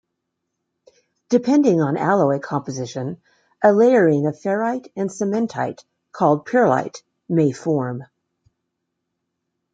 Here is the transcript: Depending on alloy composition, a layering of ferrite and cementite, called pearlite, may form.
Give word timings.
Depending 1.29 1.79
on 1.79 1.95
alloy 1.95 2.39
composition, 2.39 3.21
a 3.63 3.71
layering 3.71 4.25
of 4.25 4.33
ferrite 4.35 4.91
and 4.95 5.11
cementite, 5.11 5.85
called 6.11 6.47
pearlite, 6.47 7.03
may 7.29 7.51
form. 7.51 8.05